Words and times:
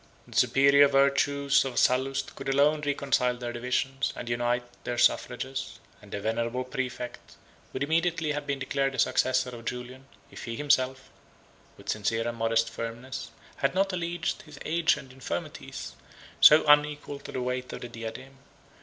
The 0.27 0.35
superior 0.35 0.87
virtues 0.87 1.63
of 1.63 1.77
Sallust 1.77 2.35
could 2.35 2.49
alone 2.49 2.81
reconcile 2.87 3.37
their 3.37 3.53
divisions, 3.53 4.11
and 4.15 4.27
unite 4.27 4.63
their 4.83 4.97
suffrages; 4.97 5.77
and 6.01 6.09
the 6.11 6.19
venerable 6.19 6.65
præfect 6.65 7.35
would 7.71 7.83
immediately 7.83 8.31
have 8.31 8.47
been 8.47 8.57
declared 8.57 8.95
the 8.95 8.97
successor 8.97 9.51
of 9.51 9.65
Julian, 9.65 10.07
if 10.31 10.45
he 10.45 10.55
himself, 10.55 11.11
with 11.77 11.89
sincere 11.89 12.27
and 12.27 12.37
modest 12.39 12.67
firmness, 12.67 13.29
had 13.57 13.75
not 13.75 13.93
alleged 13.93 14.41
his 14.41 14.57
age 14.65 14.97
and 14.97 15.13
infirmities, 15.13 15.93
so 16.39 16.65
unequal 16.67 17.19
to 17.19 17.31
the 17.31 17.43
weight 17.43 17.71
of 17.71 17.81
the 17.81 17.87
diadem. 17.87 18.39